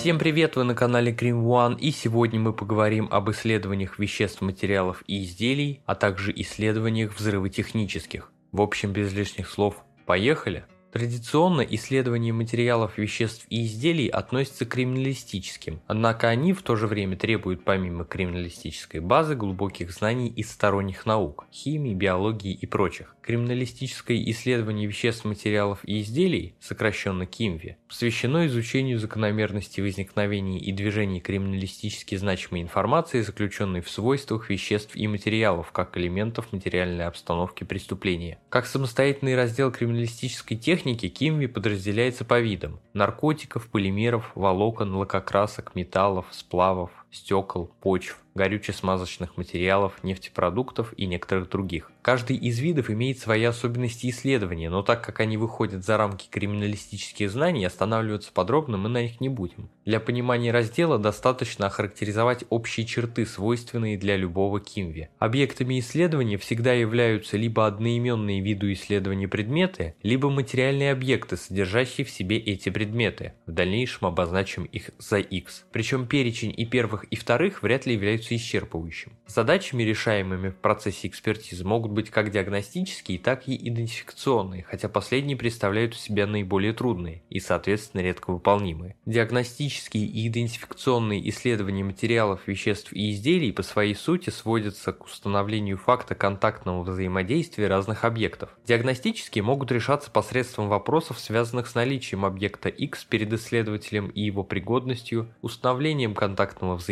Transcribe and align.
Всем 0.00 0.18
привет, 0.18 0.56
вы 0.56 0.64
на 0.64 0.74
канале 0.74 1.12
Cream 1.12 1.42
One 1.44 1.78
и 1.78 1.90
сегодня 1.90 2.40
мы 2.40 2.54
поговорим 2.54 3.06
об 3.10 3.30
исследованиях 3.30 3.98
веществ, 3.98 4.40
материалов 4.40 5.04
и 5.06 5.24
изделий, 5.24 5.82
а 5.84 5.94
также 5.94 6.32
исследованиях 6.34 7.14
взрывотехнических. 7.14 8.32
В 8.50 8.62
общем, 8.62 8.94
без 8.94 9.12
лишних 9.12 9.46
слов, 9.46 9.84
поехали! 10.06 10.64
Традиционно 10.92 11.60
исследование 11.60 12.32
материалов, 12.32 12.98
веществ 12.98 13.46
и 13.48 13.64
изделий 13.64 14.08
относятся 14.08 14.66
к 14.66 14.70
криминалистическим, 14.70 15.80
однако 15.86 16.28
они 16.28 16.52
в 16.52 16.62
то 16.62 16.74
же 16.74 16.88
время 16.88 17.16
требуют 17.16 17.62
помимо 17.62 18.04
криминалистической 18.04 18.98
базы 18.98 19.36
глубоких 19.36 19.92
знаний 19.92 20.28
из 20.28 20.50
сторонних 20.50 21.06
наук– 21.06 21.46
химии, 21.52 21.94
биологии 21.94 22.52
и 22.52 22.66
прочих. 22.66 23.14
Криминалистическое 23.22 24.20
исследование 24.30 24.88
веществ, 24.88 25.24
материалов 25.24 25.78
и 25.84 26.00
изделий, 26.00 26.56
сокращенно 26.58 27.24
КИМВИ, 27.24 27.76
посвящено 27.86 28.46
изучению 28.48 28.98
закономерности 28.98 29.80
возникновения 29.80 30.58
и 30.58 30.72
движения 30.72 31.20
криминалистически 31.20 32.16
значимой 32.16 32.62
информации, 32.62 33.20
заключенной 33.20 33.80
в 33.80 33.88
свойствах 33.88 34.50
веществ 34.50 34.96
и 34.96 35.06
материалов 35.06 35.70
как 35.70 35.96
элементов 35.96 36.52
материальной 36.52 37.06
обстановки 37.06 37.62
преступления. 37.62 38.40
Как 38.48 38.66
самостоятельный 38.66 39.36
раздел 39.36 39.70
криминалистической 39.70 40.56
техники, 40.56 40.79
техники 40.80 41.10
Кимви 41.10 41.46
подразделяется 41.46 42.24
по 42.24 42.40
видам– 42.40 42.80
наркотиков, 42.94 43.68
полимеров, 43.68 44.32
волокон, 44.34 44.94
лакокрасок, 44.96 45.74
металлов, 45.74 46.24
сплавов, 46.30 46.90
стекол, 47.10 47.70
почв, 47.80 48.18
горюче-смазочных 48.34 49.36
материалов, 49.36 50.02
нефтепродуктов 50.02 50.94
и 50.96 51.06
некоторых 51.06 51.48
других. 51.48 51.90
Каждый 52.02 52.36
из 52.36 52.58
видов 52.58 52.90
имеет 52.90 53.18
свои 53.18 53.44
особенности 53.44 54.08
исследования, 54.08 54.70
но 54.70 54.82
так 54.82 55.04
как 55.04 55.20
они 55.20 55.36
выходят 55.36 55.84
за 55.84 55.96
рамки 55.96 56.28
криминалистических 56.30 57.30
знаний, 57.30 57.64
останавливаться 57.64 58.32
подробно 58.32 58.78
мы 58.78 58.88
на 58.88 59.02
них 59.02 59.20
не 59.20 59.28
будем. 59.28 59.68
Для 59.84 60.00
понимания 60.00 60.52
раздела 60.52 60.98
достаточно 60.98 61.66
охарактеризовать 61.66 62.44
общие 62.48 62.86
черты, 62.86 63.26
свойственные 63.26 63.98
для 63.98 64.16
любого 64.16 64.60
кимви. 64.60 65.10
Объектами 65.18 65.78
исследования 65.78 66.38
всегда 66.38 66.72
являются 66.72 67.36
либо 67.36 67.66
одноименные 67.66 68.40
виду 68.40 68.72
исследования 68.72 69.28
предметы, 69.28 69.94
либо 70.02 70.30
материальные 70.30 70.92
объекты, 70.92 71.36
содержащие 71.36 72.06
в 72.06 72.10
себе 72.10 72.38
эти 72.38 72.70
предметы. 72.70 73.34
В 73.46 73.52
дальнейшем 73.52 74.06
обозначим 74.06 74.64
их 74.64 74.90
за 74.98 75.18
X. 75.18 75.66
Причем 75.72 76.06
перечень 76.06 76.54
и 76.56 76.64
первых, 76.64 76.99
и 77.04 77.16
вторых 77.16 77.62
вряд 77.62 77.86
ли 77.86 77.94
являются 77.94 78.34
исчерпывающим. 78.34 79.12
Задачами, 79.26 79.82
решаемыми 79.82 80.50
в 80.50 80.56
процессе 80.56 81.08
экспертизы, 81.08 81.64
могут 81.64 81.92
быть 81.92 82.10
как 82.10 82.30
диагностические, 82.30 83.18
так 83.18 83.48
и 83.48 83.56
идентификационные, 83.56 84.64
хотя 84.64 84.88
последние 84.88 85.36
представляют 85.36 85.94
из 85.94 86.00
себя 86.00 86.26
наиболее 86.26 86.72
трудные 86.72 87.22
и, 87.30 87.40
соответственно, 87.40 88.02
редко 88.02 88.32
выполнимые. 88.32 88.96
Диагностические 89.06 90.04
и 90.04 90.28
идентификационные 90.28 91.28
исследования 91.30 91.84
материалов, 91.84 92.40
веществ 92.46 92.92
и 92.92 93.12
изделий 93.12 93.52
по 93.52 93.62
своей 93.62 93.94
сути 93.94 94.30
сводятся 94.30 94.92
к 94.92 95.04
установлению 95.04 95.78
факта 95.78 96.14
контактного 96.14 96.82
взаимодействия 96.82 97.68
разных 97.68 98.04
объектов. 98.04 98.50
Диагностические 98.66 99.42
могут 99.42 99.70
решаться 99.72 100.10
посредством 100.10 100.68
вопросов, 100.68 101.18
связанных 101.18 101.66
с 101.66 101.74
наличием 101.74 102.24
объекта 102.24 102.68
X 102.68 103.04
перед 103.04 103.32
исследователем 103.32 104.08
и 104.08 104.22
его 104.22 104.44
пригодностью, 104.44 105.28
установлением 105.42 106.14
контактного 106.14 106.76
взаимодействия, 106.76 106.89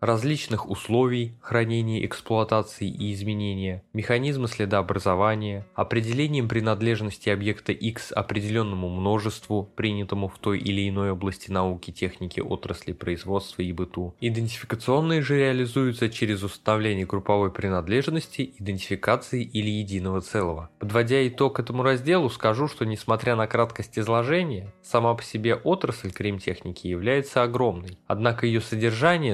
различных 0.00 0.70
условий 0.70 1.34
хранения, 1.40 2.04
эксплуатации 2.04 2.88
и 2.88 3.12
изменения, 3.12 3.82
механизма 3.92 4.48
следообразования, 4.48 5.66
определением 5.74 6.48
принадлежности 6.48 7.28
объекта 7.28 7.72
X 7.72 8.12
определенному 8.12 8.88
множеству, 8.88 9.68
принятому 9.74 10.28
в 10.28 10.38
той 10.38 10.58
или 10.58 10.88
иной 10.88 11.10
области 11.12 11.50
науки, 11.50 11.90
техники, 11.90 12.40
отрасли, 12.40 12.92
производства 12.92 13.62
и 13.62 13.72
быту. 13.72 14.14
Идентификационные 14.20 15.22
же 15.22 15.38
реализуются 15.38 16.08
через 16.08 16.42
установление 16.42 17.06
групповой 17.06 17.50
принадлежности, 17.50 18.54
идентификации 18.58 19.42
или 19.42 19.70
единого 19.70 20.20
целого. 20.20 20.70
Подводя 20.78 21.26
итог 21.26 21.58
этому 21.58 21.82
разделу, 21.82 22.30
скажу, 22.30 22.68
что 22.68 22.84
несмотря 22.84 23.34
на 23.34 23.46
краткость 23.46 23.98
изложения, 23.98 24.72
сама 24.82 25.14
по 25.14 25.22
себе 25.22 25.54
отрасль 25.54 26.12
кримтехники 26.12 26.86
является 26.86 27.42
огромной, 27.42 27.98
однако 28.06 28.46
ее 28.46 28.60
содержание 28.60 28.85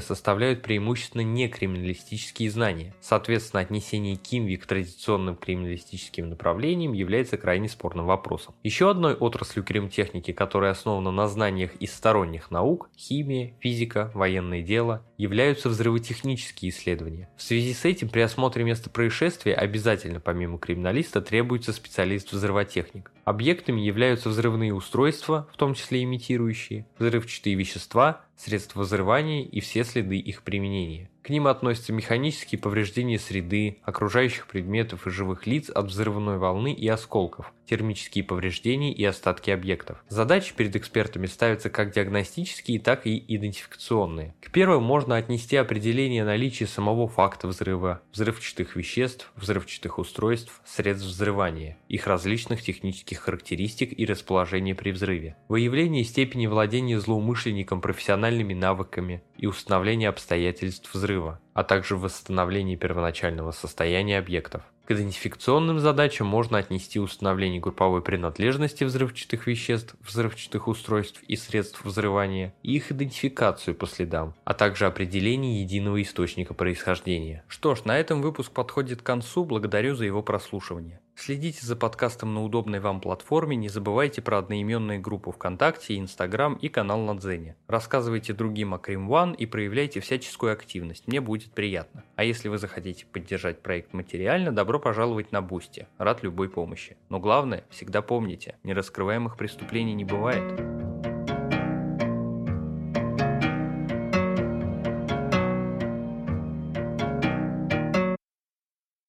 составляет 0.00 0.62
преимущественно 0.62 1.22
не 1.22 1.48
криминалистические 1.48 2.50
знания. 2.50 2.94
Соответственно, 3.00 3.60
отнесение 3.60 4.16
Кимви 4.16 4.56
к 4.56 4.66
традиционным 4.66 5.36
криминалистическим 5.36 6.28
направлениям 6.28 6.92
является 6.92 7.36
крайне 7.36 7.68
спорным 7.68 8.06
вопросом. 8.06 8.54
Еще 8.62 8.90
одной 8.90 9.14
отраслью 9.14 9.64
кримтехники, 9.64 10.32
которая 10.32 10.72
основана 10.72 11.10
на 11.10 11.28
знаниях 11.28 11.74
из 11.76 11.94
сторонних 11.94 12.50
наук– 12.50 12.90
химия, 12.96 13.54
физика, 13.60 14.10
военное 14.14 14.62
дело– 14.62 15.04
являются 15.20 15.68
взрывотехнические 15.68 16.70
исследования. 16.70 17.28
В 17.36 17.42
связи 17.42 17.74
с 17.74 17.84
этим 17.84 18.08
при 18.08 18.20
осмотре 18.20 18.64
места 18.64 18.88
происшествия 18.88 19.54
обязательно 19.54 20.18
помимо 20.18 20.58
криминалиста 20.58 21.20
требуется 21.20 21.74
специалист-взрывотехник. 21.74 23.12
Объектами 23.24 23.82
являются 23.82 24.30
взрывные 24.30 24.72
устройства, 24.72 25.46
в 25.52 25.58
том 25.58 25.74
числе 25.74 26.04
имитирующие, 26.04 26.86
взрывчатые 26.98 27.54
вещества, 27.54 28.22
средства 28.34 28.80
взрывания 28.80 29.44
и 29.44 29.60
все 29.60 29.84
следы 29.84 30.16
их 30.16 30.42
применения. 30.42 31.10
К 31.30 31.32
ним 31.32 31.46
относятся 31.46 31.92
механические 31.92 32.60
повреждения 32.60 33.16
среды, 33.16 33.78
окружающих 33.84 34.48
предметов 34.48 35.06
и 35.06 35.10
живых 35.10 35.46
лиц 35.46 35.70
от 35.70 35.86
взрывной 35.86 36.38
волны 36.38 36.72
и 36.72 36.88
осколков, 36.88 37.52
термические 37.66 38.24
повреждения 38.24 38.92
и 38.92 39.04
остатки 39.04 39.52
объектов. 39.52 40.02
Задачи 40.08 40.52
перед 40.56 40.74
экспертами 40.74 41.26
ставятся 41.26 41.70
как 41.70 41.92
диагностические, 41.92 42.80
так 42.80 43.06
и 43.06 43.16
идентификационные. 43.28 44.34
К 44.42 44.50
первым 44.50 44.82
можно 44.82 45.14
отнести 45.14 45.54
определение 45.54 46.24
наличия 46.24 46.66
самого 46.66 47.06
факта 47.06 47.46
взрыва, 47.46 48.00
взрывчатых 48.12 48.74
веществ, 48.74 49.30
взрывчатых 49.36 50.00
устройств, 50.00 50.60
средств 50.66 51.06
взрывания, 51.06 51.78
их 51.88 52.08
различных 52.08 52.60
технических 52.60 53.20
характеристик 53.20 53.96
и 53.96 54.04
расположения 54.04 54.74
при 54.74 54.90
взрыве, 54.90 55.36
выявление 55.46 56.02
степени 56.02 56.48
владения 56.48 56.98
злоумышленником 56.98 57.80
профессиональными 57.80 58.52
навыками 58.52 59.22
и 59.40 59.46
установление 59.46 60.10
обстоятельств 60.10 60.92
взрыва 60.92 61.40
а 61.60 61.62
также 61.62 61.94
восстановление 61.94 62.78
первоначального 62.78 63.50
состояния 63.50 64.18
объектов. 64.18 64.62
К 64.86 64.92
идентификационным 64.92 65.78
задачам 65.78 66.26
можно 66.26 66.56
отнести 66.56 66.98
установление 66.98 67.60
групповой 67.60 68.00
принадлежности 68.00 68.82
взрывчатых 68.82 69.46
веществ, 69.46 69.94
взрывчатых 70.00 70.68
устройств 70.68 71.22
и 71.28 71.36
средств 71.36 71.84
взрывания, 71.84 72.54
и 72.62 72.76
их 72.76 72.90
идентификацию 72.90 73.74
по 73.74 73.86
следам, 73.86 74.34
а 74.44 74.54
также 74.54 74.86
определение 74.86 75.60
единого 75.60 76.00
источника 76.00 76.54
происхождения. 76.54 77.44
Что 77.46 77.74
ж, 77.74 77.84
на 77.84 77.98
этом 77.98 78.22
выпуск 78.22 78.52
подходит 78.52 79.02
к 79.02 79.06
концу, 79.06 79.44
благодарю 79.44 79.94
за 79.94 80.06
его 80.06 80.22
прослушивание. 80.22 80.98
Следите 81.14 81.66
за 81.66 81.76
подкастом 81.76 82.32
на 82.32 82.42
удобной 82.42 82.80
вам 82.80 83.02
платформе, 83.02 83.54
не 83.54 83.68
забывайте 83.68 84.22
про 84.22 84.38
одноименные 84.38 84.98
группы 84.98 85.30
ВКонтакте, 85.30 85.98
Инстаграм 85.98 86.54
и 86.54 86.70
канал 86.70 87.00
на 87.00 87.14
Дзене. 87.14 87.56
Рассказывайте 87.68 88.32
другим 88.32 88.72
о 88.72 88.78
Crime 88.78 89.12
One 89.12 89.36
и 89.36 89.44
проявляйте 89.44 90.00
всяческую 90.00 90.54
активность, 90.54 91.06
мне 91.06 91.20
будет 91.50 91.54
приятно. 91.54 92.04
А 92.16 92.24
если 92.24 92.48
вы 92.48 92.58
захотите 92.58 93.06
поддержать 93.06 93.60
проект 93.60 93.92
материально, 93.92 94.52
добро 94.52 94.78
пожаловать 94.78 95.32
на 95.32 95.42
Boosty, 95.42 95.86
рад 95.98 96.22
любой 96.22 96.48
помощи. 96.48 96.96
Но 97.08 97.18
главное, 97.20 97.64
всегда 97.70 98.02
помните, 98.02 98.56
нераскрываемых 98.64 99.36
преступлений 99.36 99.94
не 99.94 100.04
бывает. 100.04 100.89